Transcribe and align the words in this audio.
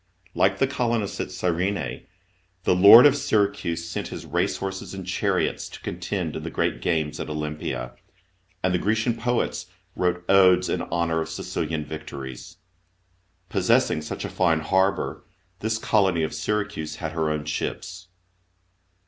Like 0.33 0.57
the 0.57 0.65
colonists 0.65 1.19
at 1.21 1.29
Gyrene, 1.29 2.07
the 2.63 2.73
"lord" 2.75 3.05
of 3.05 3.15
Syracuse 3.15 3.87
sent 3.87 4.07
his 4.07 4.25
racehorses 4.25 4.95
and 4.95 5.05
chariots 5.05 5.69
to 5.69 5.79
contend 5.79 6.35
in 6.35 6.41
the 6.41 6.49
great 6.49 6.81
games 6.81 7.19
at 7.19 7.29
Olympia, 7.29 7.91
and 8.63 8.73
the 8.73 8.79
Grecian 8.79 9.15
poets 9.15 9.67
wrote 9.95 10.25
odes 10.27 10.69
in 10.69 10.81
honour 10.81 11.21
of 11.21 11.29
Sicilian 11.29 11.85
victories. 11.85 12.57
Possessing 13.47 14.01
such 14.01 14.25
a 14.25 14.29
fine 14.29 14.61
harbour, 14.61 15.23
this 15.59 15.77
colony 15.77 16.23
of 16.23 16.33
Syracuse 16.33 16.95
had 16.95 17.11
her 17.11 17.29
own 17.29 17.45
ships. 17.45 18.07